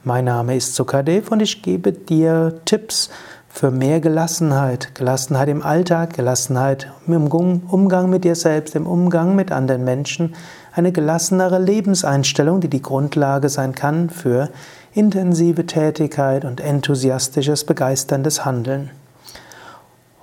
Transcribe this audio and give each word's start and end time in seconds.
Mein 0.05 0.25
Name 0.27 0.55
ist 0.55 0.77
Sukadev 0.77 1.33
und 1.33 1.43
ich 1.43 1.61
gebe 1.61 1.91
dir 1.91 2.61
Tipps 2.67 3.11
für 3.49 3.73
mehr 3.73 3.99
Gelassenheit, 3.99 4.95
Gelassenheit 4.95 5.49
im 5.49 5.65
Alltag, 5.65 6.15
Gelassenheit 6.15 6.93
im 7.09 7.27
Umgang 7.27 8.11
mit 8.11 8.23
dir 8.23 8.37
selbst, 8.37 8.77
im 8.77 8.87
Umgang 8.87 9.35
mit 9.35 9.51
anderen 9.51 9.83
Menschen, 9.83 10.37
eine 10.73 10.93
gelassenere 10.93 11.59
Lebenseinstellung, 11.59 12.61
die 12.61 12.71
die 12.71 12.81
Grundlage 12.81 13.49
sein 13.49 13.75
kann 13.75 14.09
für 14.09 14.51
intensive 14.95 15.67
Tätigkeit 15.67 16.45
und 16.45 16.61
enthusiastisches, 16.61 17.65
begeisterndes 17.65 18.45
Handeln. 18.45 18.93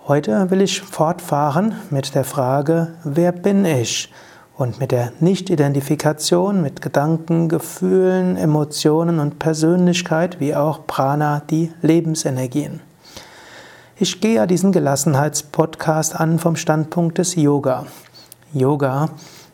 Heute 0.09 0.49
will 0.49 0.61
ich 0.61 0.81
fortfahren 0.81 1.75
mit 1.91 2.15
der 2.15 2.23
Frage, 2.23 2.95
wer 3.03 3.31
bin 3.31 3.63
ich? 3.63 4.11
Und 4.57 4.79
mit 4.79 4.91
der 4.91 5.13
Nicht-Identifikation 5.19 6.63
mit 6.63 6.81
Gedanken, 6.81 7.47
Gefühlen, 7.47 8.35
Emotionen 8.35 9.19
und 9.19 9.37
Persönlichkeit, 9.37 10.39
wie 10.39 10.55
auch 10.55 10.87
Prana, 10.87 11.43
die 11.47 11.71
Lebensenergien. 11.83 12.81
Ich 13.97 14.19
gehe 14.19 14.37
ja 14.37 14.47
diesen 14.47 14.71
Gelassenheitspodcast 14.71 16.19
an 16.19 16.39
vom 16.39 16.55
Standpunkt 16.55 17.19
des 17.19 17.35
Yoga. 17.35 17.85
Yoga 18.51 19.09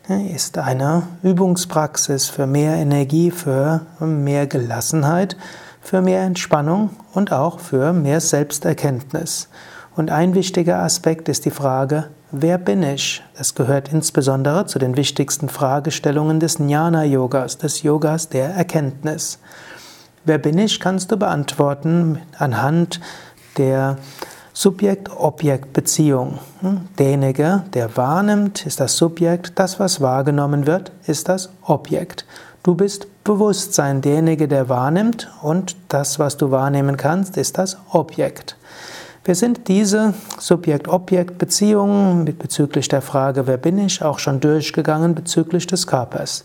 ist 0.08 0.56
eine 0.56 1.02
Übungspraxis 1.22 2.28
für 2.28 2.46
mehr 2.46 2.76
Energie, 2.76 3.30
für 3.30 3.82
mehr 4.00 4.46
Gelassenheit, 4.46 5.36
für 5.82 6.00
mehr 6.00 6.22
Entspannung 6.22 6.96
und 7.12 7.30
auch 7.30 7.60
für 7.60 7.92
mehr 7.92 8.22
Selbsterkenntnis. 8.22 9.50
Und 9.96 10.10
ein 10.10 10.34
wichtiger 10.34 10.82
Aspekt 10.82 11.26
ist 11.30 11.46
die 11.46 11.50
Frage, 11.50 12.08
wer 12.30 12.58
bin 12.58 12.82
ich? 12.82 13.24
Das 13.36 13.54
gehört 13.54 13.90
insbesondere 13.90 14.66
zu 14.66 14.78
den 14.78 14.94
wichtigsten 14.94 15.48
Fragestellungen 15.48 16.38
des 16.38 16.58
Jnana-Yogas, 16.58 17.56
des 17.56 17.82
Yogas 17.82 18.28
der 18.28 18.50
Erkenntnis. 18.50 19.38
Wer 20.26 20.36
bin 20.36 20.58
ich, 20.58 20.80
kannst 20.80 21.12
du 21.12 21.16
beantworten 21.16 22.18
anhand 22.36 23.00
der 23.56 23.96
Subjekt-Objekt-Beziehung. 24.52 26.40
Hm? 26.60 26.80
Derjenige, 26.98 27.62
der 27.72 27.96
wahrnimmt, 27.96 28.66
ist 28.66 28.80
das 28.80 28.98
Subjekt, 28.98 29.58
das, 29.58 29.80
was 29.80 30.02
wahrgenommen 30.02 30.66
wird, 30.66 30.92
ist 31.06 31.30
das 31.30 31.48
Objekt. 31.62 32.26
Du 32.62 32.74
bist 32.74 33.06
Bewusstsein, 33.24 34.02
derjenige, 34.02 34.46
der 34.46 34.68
wahrnimmt, 34.68 35.30
und 35.40 35.74
das, 35.88 36.18
was 36.18 36.36
du 36.36 36.50
wahrnehmen 36.50 36.98
kannst, 36.98 37.36
ist 37.38 37.56
das 37.56 37.78
Objekt. 37.90 38.56
Wir 39.26 39.34
sind 39.34 39.66
diese 39.66 40.14
Subjekt-Objekt-Beziehungen 40.38 42.24
bezüglich 42.38 42.86
der 42.86 43.02
Frage, 43.02 43.48
wer 43.48 43.56
bin 43.56 43.76
ich, 43.76 44.00
auch 44.00 44.20
schon 44.20 44.38
durchgegangen 44.38 45.16
bezüglich 45.16 45.66
des 45.66 45.88
Körpers. 45.88 46.44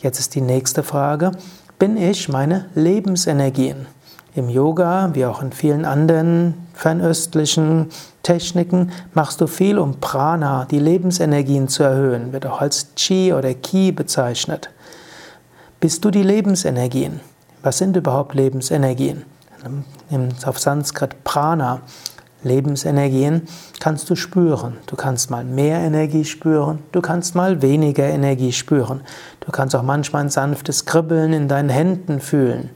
Jetzt 0.00 0.18
ist 0.20 0.34
die 0.34 0.42
nächste 0.42 0.82
Frage, 0.82 1.32
bin 1.78 1.96
ich 1.96 2.28
meine 2.28 2.66
Lebensenergien? 2.74 3.86
Im 4.34 4.50
Yoga, 4.50 5.08
wie 5.14 5.24
auch 5.24 5.40
in 5.40 5.52
vielen 5.52 5.86
anderen 5.86 6.52
fernöstlichen 6.74 7.88
Techniken, 8.22 8.92
machst 9.14 9.40
du 9.40 9.46
viel, 9.46 9.78
um 9.78 9.98
Prana, 9.98 10.66
die 10.70 10.80
Lebensenergien 10.80 11.68
zu 11.68 11.82
erhöhen, 11.82 12.34
wird 12.34 12.44
auch 12.44 12.60
als 12.60 12.88
Chi 12.94 13.32
oder 13.32 13.54
Ki 13.54 13.90
bezeichnet. 13.90 14.68
Bist 15.80 16.04
du 16.04 16.10
die 16.10 16.24
Lebensenergien? 16.24 17.20
Was 17.62 17.78
sind 17.78 17.96
überhaupt 17.96 18.34
Lebensenergien? 18.34 19.24
Auf 20.44 20.58
Sanskrit 20.58 21.24
Prana. 21.24 21.80
Lebensenergien 22.42 23.48
kannst 23.80 24.08
du 24.10 24.14
spüren. 24.14 24.76
Du 24.86 24.96
kannst 24.96 25.30
mal 25.30 25.44
mehr 25.44 25.78
Energie 25.80 26.24
spüren, 26.24 26.80
du 26.92 27.00
kannst 27.00 27.34
mal 27.34 27.62
weniger 27.62 28.04
Energie 28.04 28.52
spüren. 28.52 29.00
Du 29.40 29.50
kannst 29.50 29.74
auch 29.74 29.82
manchmal 29.82 30.24
ein 30.24 30.30
sanftes 30.30 30.84
Kribbeln 30.84 31.32
in 31.32 31.48
deinen 31.48 31.68
Händen 31.68 32.20
fühlen. 32.20 32.70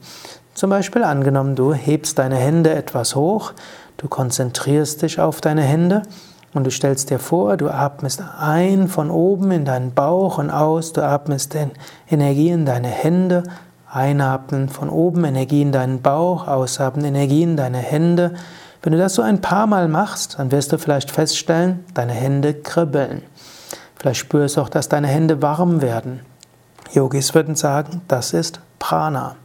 Zum 0.53 0.69
Beispiel 0.69 1.03
angenommen, 1.03 1.55
du 1.55 1.73
hebst 1.73 2.19
deine 2.19 2.35
Hände 2.35 2.73
etwas 2.73 3.15
hoch, 3.15 3.53
du 3.97 4.07
konzentrierst 4.07 5.01
dich 5.01 5.19
auf 5.19 5.41
deine 5.41 5.63
Hände 5.63 6.03
und 6.53 6.65
du 6.65 6.71
stellst 6.71 7.09
dir 7.09 7.19
vor, 7.19 7.57
du 7.57 7.69
atmest 7.69 8.23
ein 8.39 8.87
von 8.87 9.09
oben 9.09 9.51
in 9.51 9.65
deinen 9.65 9.93
Bauch 9.93 10.37
und 10.37 10.51
aus, 10.51 10.93
du 10.93 11.01
atmest 11.03 11.57
Energie 12.09 12.49
in 12.49 12.65
deine 12.65 12.89
Hände, 12.89 13.43
einatmen 13.91 14.69
von 14.69 14.89
oben 14.89 15.23
Energie 15.23 15.61
in 15.61 15.71
deinen 15.71 16.01
Bauch, 16.01 16.47
ausatmen 16.47 17.05
Energie 17.05 17.43
in 17.43 17.57
deine 17.57 17.79
Hände. 17.79 18.35
Wenn 18.83 18.91
du 18.91 18.99
das 18.99 19.15
so 19.15 19.21
ein 19.21 19.39
paar 19.39 19.65
Mal 19.65 19.87
machst, 19.87 20.37
dann 20.37 20.51
wirst 20.51 20.73
du 20.73 20.77
vielleicht 20.77 21.09
feststellen, 21.09 21.85
deine 21.93 22.11
Hände 22.11 22.53
kribbeln. 22.53 23.23
Vielleicht 23.95 24.19
spürst 24.19 24.57
du 24.57 24.61
auch, 24.61 24.67
dass 24.67 24.89
deine 24.89 25.07
Hände 25.07 25.41
warm 25.41 25.81
werden. 25.81 26.19
Yogis 26.91 27.33
würden 27.33 27.55
sagen, 27.55 28.01
das 28.09 28.33
ist 28.33 28.59
Prana. 28.79 29.37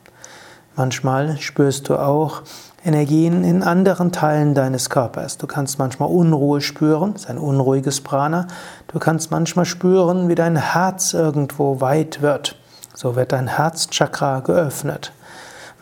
Manchmal 0.74 1.38
spürst 1.38 1.88
du 1.88 1.96
auch 1.96 2.42
Energien 2.84 3.44
in 3.44 3.62
anderen 3.62 4.10
Teilen 4.10 4.54
deines 4.54 4.90
Körpers. 4.90 5.38
Du 5.38 5.46
kannst 5.46 5.78
manchmal 5.78 6.08
Unruhe 6.08 6.60
spüren, 6.60 7.12
das 7.12 7.22
ist 7.22 7.30
ein 7.30 7.38
unruhiges 7.38 8.00
Prana. 8.00 8.48
Du 8.88 8.98
kannst 8.98 9.30
manchmal 9.30 9.66
spüren, 9.66 10.28
wie 10.28 10.34
dein 10.34 10.56
Herz 10.56 11.14
irgendwo 11.14 11.80
weit 11.80 12.22
wird. 12.22 12.56
So 12.92 13.14
wird 13.14 13.30
dein 13.30 13.46
Herzchakra 13.46 14.40
geöffnet. 14.40 15.12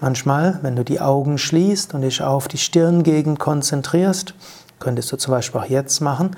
Manchmal, 0.00 0.58
wenn 0.62 0.76
du 0.76 0.84
die 0.84 1.00
Augen 1.00 1.38
schließt 1.38 1.94
und 1.94 2.02
dich 2.02 2.22
auf 2.22 2.48
die 2.48 2.58
Stirngegend 2.58 3.38
konzentrierst, 3.38 4.34
könntest 4.78 5.10
du 5.10 5.16
zum 5.16 5.32
Beispiel 5.32 5.60
auch 5.60 5.66
jetzt 5.66 6.00
machen, 6.00 6.36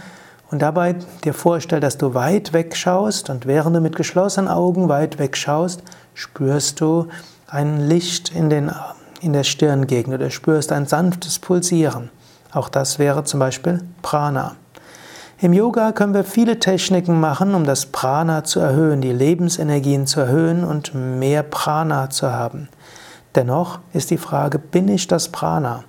und 0.51 0.63
dabei 0.63 0.97
dir 1.25 1.35
vorstellen, 1.35 1.83
dass 1.83 1.99
du 1.99 2.15
weit 2.15 2.53
weg 2.53 2.75
schaust 2.75 3.29
und 3.29 3.47
während 3.47 3.77
du 3.77 3.81
mit 3.81 3.97
geschlossenen 3.97 4.49
Augen 4.49 4.89
weit 4.89 5.19
weg 5.19 5.37
schaust, 5.37 5.83
spürst 6.15 6.81
du 6.81 7.09
ein 7.47 7.87
Licht 7.87 8.35
in, 8.35 8.49
den, 8.49 8.73
in 9.21 9.35
der 9.35 9.45
Stirngegend 9.45 10.15
oder 10.15 10.31
spürst 10.31 10.73
ein 10.73 10.87
sanftes 10.87 11.39
Pulsieren. 11.39 12.11
Auch 12.53 12.71
das 12.71 12.99
wäre 12.99 13.25
zum 13.25 13.41
Beispiel 13.41 13.83
Prana. 14.01 14.57
Im 15.41 15.53
Yoga 15.53 15.93
können 15.93 16.15
wir 16.15 16.25
viele 16.25 16.59
Techniken 16.59 17.21
machen, 17.21 17.55
um 17.55 17.65
das 17.65 17.87
Prana 17.87 18.43
zu 18.43 18.59
erhöhen, 18.59 19.03
die 19.03 19.13
Lebensenergien 19.13 20.07
zu 20.07 20.21
erhöhen 20.21 20.65
und 20.65 20.95
mehr 20.95 21.43
Prana 21.43 22.11
zu 22.11 22.33
haben. 22.33 22.69
Dennoch 23.35 23.81
ist 23.93 24.11
die 24.11 24.19
Frage, 24.19 24.59
bin 24.59 24.89
ich 24.89 25.07
das 25.07 25.29
Prana? 25.29 25.85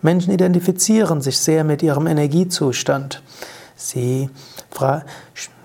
Menschen 0.00 0.32
identifizieren 0.32 1.20
sich 1.20 1.38
sehr 1.38 1.64
mit 1.64 1.82
ihrem 1.82 2.06
Energiezustand. 2.06 3.22
Sie, 3.76 4.30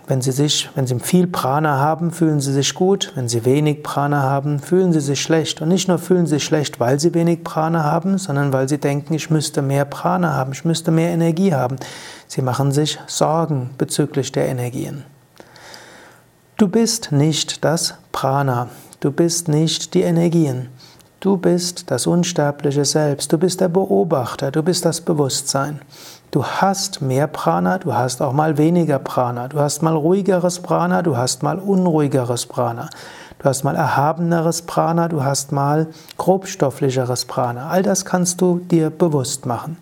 wenn 0.07 0.21
sie 0.21 0.31
sich, 0.31 0.69
wenn 0.75 0.85
sie 0.85 0.99
viel 0.99 1.27
Prana 1.27 1.79
haben, 1.79 2.11
fühlen 2.11 2.41
sie 2.41 2.51
sich 2.51 2.73
gut. 2.73 3.11
Wenn 3.15 3.29
sie 3.29 3.45
wenig 3.45 3.83
Prana 3.83 4.23
haben, 4.23 4.59
fühlen 4.59 4.91
sie 4.91 4.99
sich 4.99 5.21
schlecht. 5.21 5.61
Und 5.61 5.69
nicht 5.69 5.87
nur 5.87 5.99
fühlen 5.99 6.25
sie 6.25 6.35
sich 6.35 6.43
schlecht, 6.43 6.79
weil 6.79 6.99
sie 6.99 7.13
wenig 7.13 7.43
Prana 7.43 7.83
haben, 7.83 8.17
sondern 8.17 8.51
weil 8.51 8.67
sie 8.67 8.79
denken, 8.79 9.13
ich 9.13 9.29
müsste 9.29 9.61
mehr 9.61 9.85
Prana 9.85 10.33
haben, 10.33 10.51
ich 10.51 10.65
müsste 10.65 10.91
mehr 10.91 11.11
Energie 11.11 11.53
haben. 11.53 11.77
Sie 12.27 12.41
machen 12.41 12.71
sich 12.71 12.99
Sorgen 13.07 13.69
bezüglich 13.77 14.31
der 14.31 14.47
Energien. 14.47 15.03
Du 16.57 16.67
bist 16.67 17.11
nicht 17.11 17.63
das 17.63 17.95
Prana. 18.11 18.69
Du 18.99 19.11
bist 19.11 19.47
nicht 19.47 19.93
die 19.93 20.01
Energien. 20.01 20.69
Du 21.23 21.37
bist 21.37 21.89
das 21.89 22.05
unsterbliche 22.05 22.83
Selbst, 22.83 23.31
du 23.31 23.37
bist 23.37 23.61
der 23.61 23.69
Beobachter, 23.69 24.51
du 24.51 24.61
bist 24.61 24.83
das 24.83 24.99
Bewusstsein. 24.99 25.79
Du 26.31 26.43
hast 26.43 27.01
mehr 27.01 27.27
Prana, 27.27 27.77
du 27.77 27.93
hast 27.93 28.21
auch 28.21 28.33
mal 28.33 28.57
weniger 28.57 28.99
Prana, 28.99 29.47
du 29.47 29.57
hast 29.57 29.81
mal 29.81 29.95
ruhigeres 29.95 30.59
Prana, 30.59 31.01
du 31.01 31.15
hast 31.15 31.41
mal 31.41 31.59
unruhigeres 31.59 32.45
Prana. 32.45 32.89
Du 33.39 33.45
hast 33.45 33.63
mal 33.63 33.77
erhabeneres 33.77 34.63
Prana, 34.63 35.07
du 35.07 35.23
hast 35.23 35.53
mal 35.53 35.87
grobstofflicheres 36.17 37.23
Prana. 37.23 37.69
All 37.69 37.83
das 37.83 38.03
kannst 38.03 38.41
du 38.41 38.59
dir 38.59 38.89
bewusst 38.89 39.45
machen. 39.45 39.77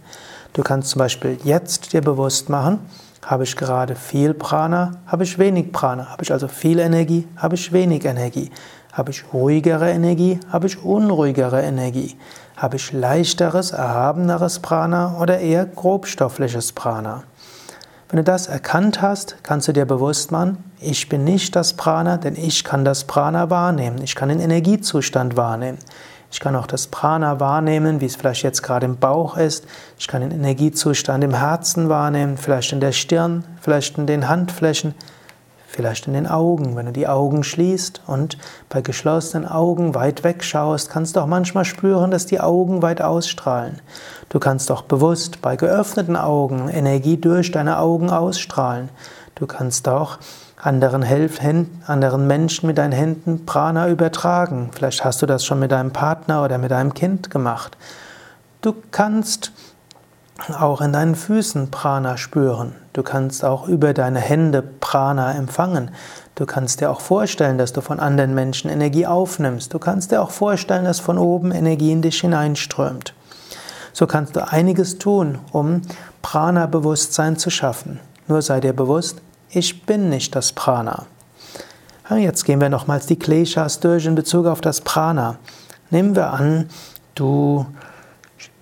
Du 0.54 0.62
kannst 0.62 0.92
zum 0.92 1.00
Beispiel 1.00 1.40
jetzt 1.44 1.92
dir 1.92 2.02
bewusst 2.02 2.50
machen, 2.50 2.78
habe 3.26 3.46
ich 3.46 3.56
gerade 3.56 3.96
viel 3.96 4.36
Prana, 4.36 4.92
habe 5.08 5.24
ich 5.24 5.40
wenig 5.40 5.72
Prana, 5.72 6.12
habe 6.12 6.22
ich 6.22 6.32
also 6.32 6.48
viel 6.48 6.78
Energie, 6.78 7.28
habe 7.36 7.56
ich 7.56 7.72
wenig 7.74 8.06
Energie. 8.06 8.52
Habe 8.92 9.12
ich 9.12 9.24
ruhigere 9.34 9.90
Energie? 9.90 10.40
Habe 10.52 10.68
ich 10.68 10.84
unruhigere 10.84 11.62
Energie? 11.62 12.18
Habe 12.58 12.76
ich 12.76 12.92
leichteres, 12.92 13.72
erhabeneres 13.72 14.60
Prana 14.60 15.18
oder 15.20 15.40
eher 15.40 15.66
grobstoffliches 15.66 16.74
Prana? 16.74 17.24
Wenn 18.10 18.18
du 18.18 18.24
das 18.24 18.48
erkannt 18.48 19.02
hast, 19.02 19.38
kannst 19.44 19.70
du 19.70 19.72
dir 19.72 19.86
bewusst 19.86 20.34
machen, 20.34 20.62
ich 20.82 21.08
bin 21.08 21.24
nicht 21.24 21.56
das 21.56 21.74
Prana, 21.74 22.18
denn 22.18 22.36
ich 22.36 22.66
kann 22.66 22.84
das 22.84 23.06
Prana 23.06 23.50
wahrnehmen. 23.50 24.02
Ich 24.04 24.16
kann 24.16 24.28
den 24.28 24.42
Energiezustand 24.42 25.38
wahrnehmen. 25.38 25.78
Ich 26.30 26.42
kann 26.42 26.56
auch 26.58 26.68
das 26.68 26.88
Prana 26.88 27.40
wahrnehmen, 27.40 28.02
wie 28.02 28.06
es 28.06 28.16
vielleicht 28.16 28.44
jetzt 28.44 28.64
gerade 28.64 28.86
im 28.86 28.98
Bauch 28.98 29.38
ist. 29.38 29.66
Ich 29.98 30.08
kann 30.10 30.22
den 30.22 30.32
Energiezustand 30.32 31.24
im 31.24 31.34
Herzen 31.34 31.88
wahrnehmen, 31.88 32.38
vielleicht 32.38 32.74
in 32.74 32.82
der 32.82 32.92
Stirn, 32.92 33.46
vielleicht 33.62 33.98
in 33.98 34.08
den 34.08 34.28
Handflächen, 34.28 34.94
vielleicht 35.72 36.08
in 36.08 36.14
den 36.14 36.28
Augen. 36.28 36.76
Wenn 36.76 36.86
du 36.86 36.92
die 36.92 37.08
Augen 37.08 37.44
schließt 37.44 38.02
und 38.08 38.38
bei 38.70 38.82
geschlossenen 38.82 39.48
Augen 39.48 39.96
weit 39.96 40.24
weg 40.24 40.44
schaust, 40.44 40.90
kannst 40.90 41.16
du 41.16 41.22
auch 41.22 41.28
manchmal 41.28 41.66
spüren, 41.66 42.12
dass 42.12 42.26
die 42.26 42.40
Augen 42.40 42.82
weit 42.82 43.02
ausstrahlen. 43.02 43.80
Du 44.30 44.40
kannst 44.40 44.72
auch 44.72 44.84
bewusst 44.84 45.42
bei 45.42 45.56
geöffneten 45.56 46.16
Augen 46.16 46.70
Energie 46.70 47.18
durch 47.18 47.52
deine 47.52 47.80
Augen 47.80 48.10
ausstrahlen. 48.10 48.90
Du 49.36 49.48
kannst 49.48 49.88
auch 49.88 50.20
anderen, 50.62 51.02
helfen, 51.02 51.82
anderen 51.88 52.28
Menschen 52.28 52.68
mit 52.68 52.78
deinen 52.78 52.92
Händen 52.92 53.46
Prana 53.46 53.88
übertragen. 53.88 54.70
Vielleicht 54.74 55.04
hast 55.04 55.22
du 55.22 55.26
das 55.26 55.44
schon 55.44 55.60
mit 55.60 55.72
deinem 55.72 55.92
Partner 55.92 56.44
oder 56.44 56.58
mit 56.58 56.72
deinem 56.72 56.94
Kind 56.94 57.32
gemacht. 57.32 57.78
Du 58.62 58.76
kannst 58.92 59.52
auch 60.50 60.82
in 60.82 60.94
deinen 60.94 61.16
Füßen 61.16 61.72
Prana 61.72 62.18
spüren. 62.18 62.74
Du 62.94 63.04
kannst 63.04 63.46
auch 63.46 63.68
über 63.68 63.94
deine 63.94 64.20
Hände 64.20 64.62
Prana 64.62 65.34
empfangen. 65.34 65.92
Du 66.36 66.46
kannst 66.46 66.82
dir 66.82 66.90
auch 66.90 67.02
vorstellen, 67.02 67.58
dass 67.58 67.74
du 67.74 67.82
von 67.82 68.00
anderen 68.00 68.34
Menschen 68.34 68.70
Energie 68.70 69.06
aufnimmst. 69.06 69.74
Du 69.74 69.80
kannst 69.80 70.12
dir 70.12 70.22
auch 70.22 70.32
vorstellen, 70.32 70.86
dass 70.86 71.00
von 71.00 71.18
oben 71.18 71.52
Energie 71.52 71.92
in 71.92 72.02
dich 72.02 72.22
hineinströmt. 72.22 73.14
So 73.94 74.08
kannst 74.08 74.36
du 74.36 74.48
einiges 74.48 74.98
tun, 74.98 75.40
um 75.52 75.82
Prana-Bewusstsein 76.22 77.38
zu 77.38 77.50
schaffen. 77.50 78.00
Nur 78.28 78.42
sei 78.42 78.60
dir 78.60 78.74
bewusst, 78.74 79.22
ich 79.50 79.86
bin 79.86 80.10
nicht 80.10 80.36
das 80.36 80.54
Prana. 80.54 81.06
Jetzt 82.10 82.44
gehen 82.44 82.60
wir 82.60 82.70
nochmals 82.70 83.06
die 83.06 83.20
Kleshas 83.20 83.80
durch 83.80 84.06
in 84.06 84.16
Bezug 84.16 84.46
auf 84.46 84.60
das 84.60 84.82
Prana. 84.82 85.38
Nehmen 85.92 86.16
wir 86.16 86.32
an, 86.32 86.70
du 87.16 87.66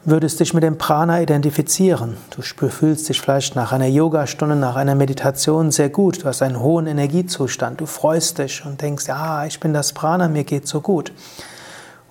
würdest 0.10 0.40
dich 0.40 0.54
mit 0.54 0.64
dem 0.64 0.78
Prana 0.78 1.22
identifizieren. 1.22 2.18
Du 2.36 2.42
fühlst 2.42 3.10
dich 3.10 3.22
vielleicht 3.22 3.56
nach 3.56 3.72
einer 3.72 3.88
Yogastunde, 3.88 4.56
nach 4.56 4.76
einer 4.76 4.96
Meditation 4.96 5.72
sehr 5.72 5.90
gut. 5.90 6.24
Du 6.24 6.26
hast 6.26 6.42
einen 6.42 6.60
hohen 6.60 6.88
Energiezustand. 6.88 7.82
Du 7.82 7.86
freust 7.86 8.38
dich 8.38 8.66
und 8.66 8.82
denkst, 8.82 9.08
ja, 9.08 9.46
ich 9.46 9.60
bin 9.60 9.74
das 9.74 9.94
Prana, 9.94 10.28
mir 10.28 10.44
geht 10.44 10.68
so 10.68 10.82
gut. 10.82 11.12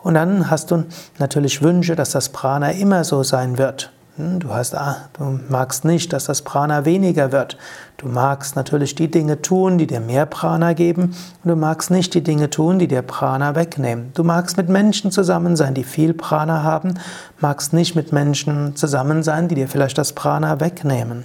Und 0.02 0.14
dann 0.14 0.50
hast 0.50 0.70
du 0.70 0.84
natürlich 1.18 1.62
Wünsche, 1.62 1.96
dass 1.96 2.10
das 2.10 2.28
Prana 2.28 2.70
immer 2.72 3.04
so 3.04 3.22
sein 3.22 3.58
wird. 3.58 3.92
Hm, 4.18 4.40
du, 4.40 4.52
hast, 4.52 4.74
ah, 4.74 4.96
du 5.16 5.38
magst 5.48 5.84
nicht, 5.84 6.12
dass 6.12 6.24
das 6.24 6.42
Prana 6.42 6.84
weniger 6.84 7.30
wird. 7.30 7.56
Du 7.98 8.08
magst 8.08 8.56
natürlich 8.56 8.96
die 8.96 9.10
Dinge 9.10 9.42
tun, 9.42 9.78
die 9.78 9.86
dir 9.86 10.00
mehr 10.00 10.26
Prana 10.26 10.72
geben. 10.72 11.14
Und 11.44 11.48
du 11.48 11.54
magst 11.54 11.92
nicht 11.92 12.14
die 12.14 12.22
Dinge 12.22 12.50
tun, 12.50 12.80
die 12.80 12.88
dir 12.88 13.02
Prana 13.02 13.54
wegnehmen. 13.54 14.10
Du 14.14 14.24
magst 14.24 14.56
mit 14.56 14.68
Menschen 14.68 15.12
zusammen 15.12 15.54
sein, 15.54 15.74
die 15.74 15.84
viel 15.84 16.14
Prana 16.14 16.64
haben. 16.64 16.94
Magst 17.38 17.72
nicht 17.72 17.94
mit 17.94 18.12
Menschen 18.12 18.74
zusammen 18.74 19.22
sein, 19.22 19.46
die 19.46 19.54
dir 19.54 19.68
vielleicht 19.68 19.98
das 19.98 20.12
Prana 20.12 20.58
wegnehmen. 20.58 21.24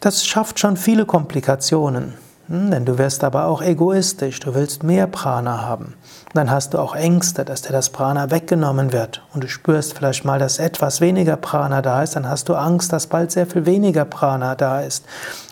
Das 0.00 0.26
schafft 0.26 0.60
schon 0.60 0.76
viele 0.76 1.06
Komplikationen. 1.06 2.12
Hm, 2.48 2.70
denn 2.70 2.86
du 2.86 2.96
wirst 2.96 3.24
aber 3.24 3.44
auch 3.44 3.60
egoistisch, 3.60 4.40
du 4.40 4.54
willst 4.54 4.82
mehr 4.82 5.06
Prana 5.06 5.60
haben. 5.60 5.94
Dann 6.32 6.50
hast 6.50 6.72
du 6.72 6.78
auch 6.78 6.94
Ängste, 6.94 7.44
dass 7.44 7.62
dir 7.62 7.72
das 7.72 7.90
Prana 7.90 8.30
weggenommen 8.30 8.92
wird. 8.92 9.22
Und 9.34 9.44
du 9.44 9.48
spürst 9.48 9.94
vielleicht 9.94 10.24
mal, 10.24 10.38
dass 10.38 10.58
etwas 10.58 11.02
weniger 11.02 11.36
Prana 11.36 11.82
da 11.82 12.02
ist, 12.02 12.16
dann 12.16 12.28
hast 12.28 12.48
du 12.48 12.54
Angst, 12.54 12.92
dass 12.92 13.06
bald 13.06 13.32
sehr 13.32 13.46
viel 13.46 13.66
weniger 13.66 14.06
Prana 14.06 14.54
da 14.54 14.80
ist. 14.80 15.04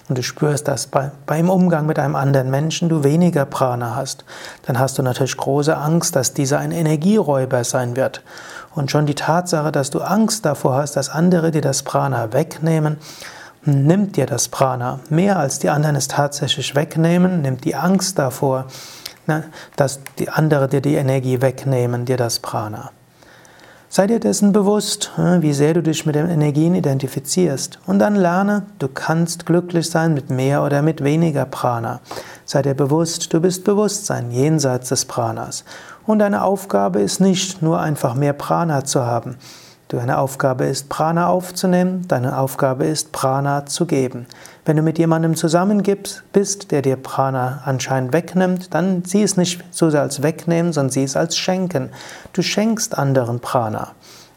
Und 0.09 0.17
du 0.17 0.23
spürst, 0.23 0.69
dass 0.69 0.87
bei, 0.87 1.11
beim 1.27 1.51
Umgang 1.51 1.85
mit 1.85 1.99
einem 1.99 2.15
anderen 2.15 2.51
Menschen 2.51 2.89
du 2.89 3.05
weniger 3.05 3.45
Prana 3.45 3.95
hast. 3.97 4.25
Dann 4.65 4.79
hast 4.79 4.97
du 4.99 5.03
natürlich 5.03 5.37
große 5.37 5.77
Angst, 5.77 6.17
dass 6.17 6.33
dieser 6.33 6.61
ein 6.61 6.71
Energieräuber 6.71 7.65
sein 7.65 7.97
wird. 7.97 8.23
Und 8.75 8.91
schon 8.91 9.07
die 9.07 9.15
Tatsache, 9.15 9.73
dass 9.73 9.91
du 9.91 10.01
Angst 10.01 10.45
davor 10.45 10.77
hast, 10.77 10.97
dass 10.97 11.09
andere 11.09 11.51
dir 11.51 11.63
das 11.63 11.83
Prana 11.83 12.33
wegnehmen, 12.33 12.99
nimmt 13.67 14.17
dir 14.17 14.27
das 14.27 14.49
Prana. 14.49 15.01
Mehr 15.11 15.39
als 15.39 15.59
die 15.59 15.71
anderen 15.71 15.97
es 15.97 16.09
tatsächlich 16.09 16.75
wegnehmen, 16.75 17.43
nimmt 17.43 17.65
die 17.65 17.75
Angst 17.75 18.19
davor, 18.19 18.67
ne, 19.27 19.45
dass 19.77 20.01
die 20.19 20.29
anderen 20.29 20.71
dir 20.71 20.81
die 20.81 20.95
Energie 20.95 21.41
wegnehmen, 21.41 22.05
dir 22.05 22.17
das 22.17 22.39
Prana. 22.39 22.91
Sei 23.89 24.07
dir 24.07 24.21
dessen 24.21 24.53
bewusst, 24.53 25.13
ne, 25.17 25.39
wie 25.43 25.53
sehr 25.53 25.75
du 25.75 25.83
dich 25.83 26.07
mit 26.07 26.17
den 26.17 26.29
Energien 26.29 26.75
identifizierst. 26.75 27.79
Und 27.87 27.99
dann 27.99 28.15
lerne, 28.15 28.67
du 28.79 28.89
kannst 28.89 29.47
glücklich 29.47 29.91
sein 29.91 30.13
mit 30.13 30.29
mehr 30.29 30.63
oder 30.63 30.83
mit 30.83 31.03
weniger 31.05 31.45
Prana. 31.45 32.01
Sei 32.45 32.63
dir 32.63 32.75
bewusst, 32.75 33.33
du 33.33 33.41
bist 33.41 33.65
Bewusstsein 33.65 34.31
jenseits 34.31 34.89
des 34.89 35.05
Pranas. 35.05 35.65
Und 36.07 36.19
deine 36.19 36.43
Aufgabe 36.43 37.01
ist 37.01 37.21
nicht 37.21 37.63
nur 37.63 37.81
einfach 37.81 38.15
mehr 38.15 38.33
Prana 38.33 38.85
zu 38.85 39.05
haben. 39.05 39.37
Deine 39.89 40.19
Aufgabe 40.19 40.65
ist, 40.65 40.89
Prana 40.89 41.29
aufzunehmen, 41.29 42.09
deine 42.09 42.39
Aufgabe 42.39 42.87
ist, 42.87 43.13
Prana 43.13 43.67
zu 43.67 43.87
geben. 43.87 44.27
Wenn 44.65 44.77
du 44.77 44.83
mit 44.83 44.99
jemandem 44.99 45.37
zusammen 45.37 45.85
bist, 46.33 46.73
der 46.73 46.83
dir 46.83 46.97
Prana 46.97 47.63
anscheinend 47.65 48.13
wegnimmt, 48.13 48.75
dann 48.75 49.05
sieh 49.05 49.23
es 49.23 49.37
nicht 49.37 49.63
so 49.71 49.89
sehr 49.89 50.03
als 50.03 50.25
wegnehmen, 50.25 50.73
sondern 50.73 50.91
sieh 50.91 51.05
es 51.05 51.17
als 51.17 51.37
schenken. 51.37 51.91
Du 52.33 52.43
schenkst 52.43 52.99
anderen 52.99 53.39
Prana. 53.39 53.93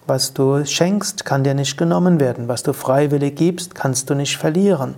Was 0.06 0.36
du 0.36 0.64
schenkst, 0.66 1.26
kann 1.26 1.44
dir 1.44 1.56
nicht 1.56 1.78
genommen 1.78 2.20
werden. 2.20 2.48
Was 2.48 2.62
du 2.62 2.74
freiwillig 2.74 3.36
gibst, 3.36 3.74
kannst 3.74 4.08
du 4.12 4.14
nicht 4.14 4.38
verlieren. 4.38 4.94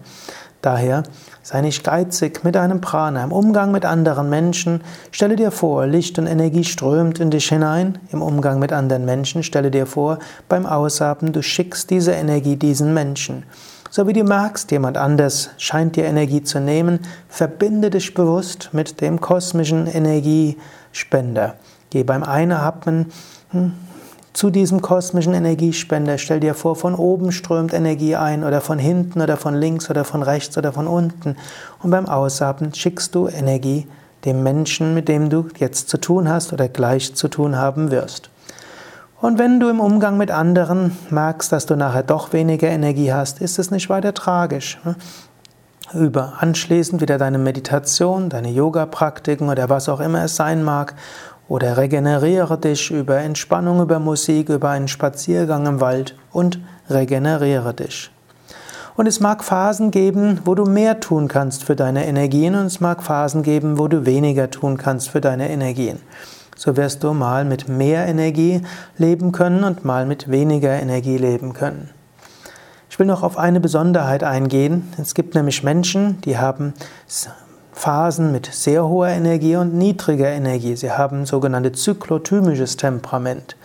Daher 0.62 1.04
sei 1.44 1.62
nicht 1.62 1.84
geizig 1.84 2.44
mit 2.44 2.56
deinem 2.56 2.82
Prana 2.82 3.24
im 3.24 3.32
Umgang 3.32 3.72
mit 3.72 3.86
anderen 3.86 4.30
Menschen. 4.30 4.82
Stelle 5.12 5.36
dir 5.36 5.52
vor, 5.52 5.88
Licht 5.88 6.20
und 6.20 6.28
Energie 6.28 6.64
strömt 6.64 7.20
in 7.20 7.32
dich 7.32 7.50
hinein. 7.50 7.98
Im 8.12 8.22
Umgang 8.22 8.60
mit 8.60 8.72
anderen 8.72 9.06
Menschen 9.06 9.44
stelle 9.44 9.72
dir 9.72 9.86
vor, 9.86 10.20
beim 10.48 10.66
Ausatmen, 10.66 11.34
du 11.34 11.42
schickst 11.42 11.90
diese 11.90 12.12
Energie 12.12 12.56
diesen 12.56 12.94
Menschen. 12.94 13.44
So 13.90 14.08
wie 14.08 14.14
du 14.14 14.24
merkst, 14.24 14.72
jemand 14.72 14.98
anders 14.98 15.50
scheint 15.58 15.98
dir 15.98 16.06
Energie 16.06 16.44
zu 16.44 16.60
nehmen, 16.60 17.00
verbinde 17.28 17.90
dich 17.90 18.14
bewusst 18.14 18.70
mit 18.72 19.02
dem 19.02 19.20
kosmischen 19.20 19.86
Energiespender. 19.86 21.56
Geh 21.90 22.04
beim 22.04 22.24
Einatmen 22.24 23.12
hm, 23.50 23.74
zu 24.34 24.50
diesem 24.50 24.82
kosmischen 24.82 25.34
Energiespender. 25.34 26.18
Stell 26.18 26.40
dir 26.40 26.54
vor, 26.54 26.76
von 26.76 26.96
oben 26.96 27.32
strömt 27.32 27.74
Energie 27.74 28.16
ein 28.16 28.44
oder 28.44 28.62
von 28.62 28.80
hinten 28.80 29.22
oder 29.22 29.38
von 29.38 29.56
links 29.56 29.90
oder 29.90 30.06
von 30.06 30.24
rechts 30.24 30.58
oder 30.58 30.72
von 30.72 30.88
unten. 30.88 31.36
Und 31.82 31.92
beim 31.92 32.08
Ausatmen 32.08 32.74
schickst 32.74 33.14
du 33.16 33.28
Energie 33.28 33.88
dem 34.26 34.44
Menschen, 34.44 34.94
mit 34.94 35.08
dem 35.08 35.30
du 35.30 35.48
jetzt 35.58 35.90
zu 35.90 35.98
tun 35.98 36.30
hast 36.30 36.54
oder 36.54 36.70
gleich 36.70 37.16
zu 37.16 37.28
tun 37.28 37.58
haben 37.58 37.92
wirst. 37.92 38.30
Und 39.20 39.38
wenn 39.38 39.60
du 39.60 39.70
im 39.70 39.80
Umgang 39.80 40.18
mit 40.18 40.32
anderen 40.32 40.98
merkst, 41.10 41.52
dass 41.52 41.68
du 41.68 41.76
nachher 41.76 42.04
doch 42.04 42.34
weniger 42.34 42.70
Energie 42.70 43.14
hast, 43.14 43.40
ist 43.40 43.60
es 43.60 43.70
nicht 43.70 43.90
weiter 43.90 44.14
tragisch. 44.14 44.80
Über 45.94 46.34
anschließend 46.40 47.02
wieder 47.02 47.18
deine 47.18 47.38
Meditation, 47.38 48.30
deine 48.30 48.50
Yoga-Praktiken 48.50 49.50
oder 49.50 49.70
was 49.70 49.90
auch 49.90 50.00
immer 50.00 50.24
es 50.24 50.36
sein 50.36 50.64
mag 50.64 50.96
oder 51.48 51.78
regeneriere 51.78 52.58
dich 52.58 52.92
über 52.92 53.18
Entspannung, 53.18 53.82
über 53.82 54.00
Musik, 54.00 54.50
über 54.50 54.70
einen 54.70 54.88
Spaziergang 54.88 55.66
im 55.66 55.82
Wald 55.82 56.16
und 56.32 56.60
regeneriere 56.90 57.74
dich. 57.74 58.12
Und 58.96 59.08
es 59.08 59.20
mag 59.20 59.44
Phasen 59.44 59.92
geben, 59.92 60.40
wo 60.46 60.56
du 60.56 60.66
mehr 60.66 61.00
tun 61.00 61.28
kannst 61.28 61.64
für 61.64 61.76
deine 61.76 62.06
Energien 62.06 62.56
und 62.56 62.66
es 62.66 62.82
mag 62.82 63.04
Phasen 63.04 63.42
geben, 63.42 63.80
wo 63.80 63.88
du 63.88 64.06
weniger 64.06 64.50
tun 64.50 64.78
kannst 64.78 65.10
für 65.10 65.22
deine 65.22 65.50
Energien. 65.50 66.00
So 66.56 66.78
wirst 66.78 67.04
du 67.04 67.14
mal 67.14 67.46
mit 67.46 67.68
mehr 67.68 68.06
Energie 68.06 68.62
leben 68.98 69.32
können 69.32 69.64
und 69.64 69.86
mal 69.86 70.06
mit 70.06 70.30
weniger 70.30 70.74
Energie 70.74 71.18
leben 71.18 71.54
können. 71.54 71.90
Ich 72.90 73.00
will 73.00 73.08
noch 73.08 73.24
auf 73.24 73.38
eine 73.38 73.60
Besonderheit 73.62 74.24
eingehen. 74.24 74.92
Es 75.02 75.16
gibt 75.16 75.34
nämlich 75.34 75.64
Menschen, 75.64 76.20
die 76.22 76.38
haben 76.38 76.74
Phasen 77.82 78.32
mit 78.32 78.46
sehr 78.46 78.88
hoher 78.88 79.08
Energie 79.08 79.56
und 79.56 79.74
niedriger 79.74 80.30
Energie. 80.30 80.76
Sie 80.76 80.92
haben 80.92 81.26
sogenannte 81.26 81.72
zyklotymisches 81.72 82.78
Temperament. 82.78 83.56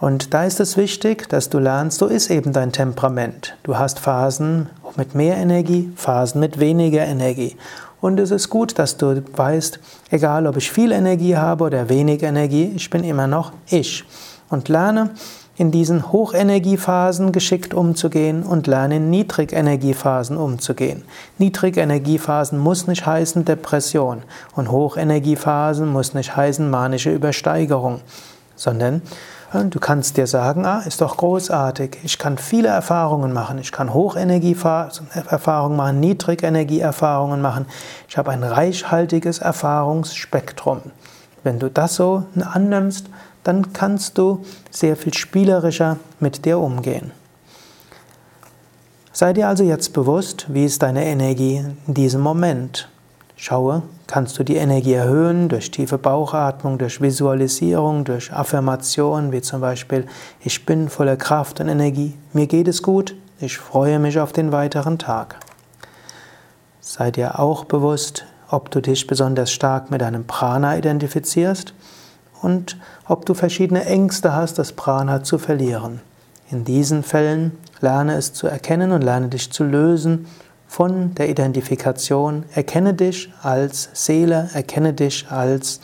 Und 0.00 0.32
da 0.32 0.44
ist 0.44 0.58
es 0.58 0.78
wichtig, 0.78 1.28
dass 1.28 1.50
du 1.50 1.58
lernst, 1.58 1.98
so 1.98 2.06
ist 2.06 2.30
eben 2.30 2.54
dein 2.54 2.72
Temperament. 2.72 3.54
Du 3.62 3.76
hast 3.76 3.98
Phasen 3.98 4.70
mit 4.96 5.14
mehr 5.14 5.36
Energie, 5.36 5.92
Phasen 5.96 6.40
mit 6.40 6.60
weniger 6.60 7.04
Energie. 7.04 7.58
Und 8.00 8.18
es 8.20 8.30
ist 8.30 8.48
gut, 8.48 8.78
dass 8.78 8.96
du 8.96 9.22
weißt, 9.36 9.80
egal 10.10 10.46
ob 10.46 10.56
ich 10.56 10.72
viel 10.72 10.90
Energie 10.90 11.36
habe 11.36 11.64
oder 11.64 11.90
wenig 11.90 12.22
Energie, 12.22 12.72
ich 12.74 12.88
bin 12.88 13.04
immer 13.04 13.26
noch 13.26 13.52
ich. 13.68 14.02
Und 14.48 14.70
lerne, 14.70 15.10
in 15.56 15.70
diesen 15.70 16.12
Hochenergiephasen 16.12 17.32
geschickt 17.32 17.72
umzugehen 17.72 18.42
und 18.42 18.66
lerne 18.66 18.96
in 18.96 19.10
Niedrigenergiephasen 19.10 20.36
umzugehen. 20.36 21.02
Niedrigenergiephasen 21.38 22.58
muss 22.58 22.86
nicht 22.86 23.06
heißen 23.06 23.44
Depression 23.44 24.22
und 24.54 24.70
Hochenergiephasen 24.70 25.88
muss 25.88 26.12
nicht 26.14 26.36
heißen 26.36 26.68
manische 26.68 27.10
Übersteigerung, 27.10 28.00
sondern 28.54 29.00
äh, 29.54 29.64
du 29.64 29.80
kannst 29.80 30.18
dir 30.18 30.26
sagen, 30.26 30.66
ah, 30.66 30.80
ist 30.80 31.00
doch 31.00 31.16
großartig, 31.16 31.98
ich 32.02 32.18
kann 32.18 32.36
viele 32.36 32.68
Erfahrungen 32.68 33.32
machen, 33.32 33.58
ich 33.58 33.72
kann 33.72 33.94
Hochenergieerfahrungen 33.94 35.76
machen, 35.76 36.00
Niedrigenergieerfahrungen 36.00 37.40
machen, 37.40 37.64
ich 38.08 38.18
habe 38.18 38.30
ein 38.30 38.42
reichhaltiges 38.42 39.38
Erfahrungsspektrum. 39.38 40.82
Wenn 41.44 41.58
du 41.58 41.70
das 41.70 41.94
so 41.94 42.24
annimmst, 42.40 43.06
dann 43.46 43.72
kannst 43.72 44.18
du 44.18 44.44
sehr 44.70 44.96
viel 44.96 45.14
spielerischer 45.14 45.98
mit 46.18 46.44
dir 46.44 46.58
umgehen. 46.58 47.12
Sei 49.12 49.32
dir 49.32 49.48
also 49.48 49.62
jetzt 49.62 49.92
bewusst, 49.92 50.46
wie 50.48 50.64
ist 50.64 50.82
deine 50.82 51.06
Energie 51.06 51.64
in 51.86 51.94
diesem 51.94 52.20
Moment. 52.20 52.88
Schaue, 53.36 53.82
kannst 54.06 54.38
du 54.38 54.42
die 54.42 54.56
Energie 54.56 54.94
erhöhen 54.94 55.48
durch 55.48 55.70
tiefe 55.70 55.96
Bauchatmung, 55.96 56.78
durch 56.78 57.00
Visualisierung, 57.00 58.04
durch 58.04 58.32
Affirmation, 58.32 59.30
wie 59.30 59.42
zum 59.42 59.60
Beispiel, 59.60 60.06
ich 60.40 60.66
bin 60.66 60.88
voller 60.88 61.16
Kraft 61.16 61.60
und 61.60 61.68
Energie, 61.68 62.14
mir 62.32 62.46
geht 62.46 62.66
es 62.66 62.82
gut, 62.82 63.14
ich 63.38 63.58
freue 63.58 63.98
mich 63.98 64.18
auf 64.18 64.32
den 64.32 64.52
weiteren 64.52 64.98
Tag. 64.98 65.36
Sei 66.80 67.10
dir 67.10 67.38
auch 67.38 67.64
bewusst, 67.64 68.24
ob 68.48 68.70
du 68.70 68.80
dich 68.80 69.06
besonders 69.06 69.52
stark 69.52 69.90
mit 69.90 70.00
deinem 70.00 70.26
Prana 70.26 70.76
identifizierst 70.76 71.74
und 72.46 72.76
ob 73.08 73.26
du 73.26 73.34
verschiedene 73.34 73.84
Ängste 73.86 74.32
hast, 74.32 74.60
das 74.60 74.70
Prana 74.70 75.24
zu 75.24 75.36
verlieren. 75.36 76.00
In 76.48 76.64
diesen 76.64 77.02
Fällen 77.02 77.58
lerne 77.80 78.14
es 78.14 78.34
zu 78.34 78.46
erkennen 78.46 78.92
und 78.92 79.02
lerne 79.02 79.26
dich 79.26 79.50
zu 79.50 79.64
lösen 79.64 80.28
von 80.68 81.12
der 81.16 81.28
Identifikation. 81.28 82.44
Erkenne 82.54 82.94
dich 82.94 83.32
als 83.42 83.88
Seele, 83.94 84.48
erkenne 84.54 84.92
dich 84.92 85.26
als 85.28 85.80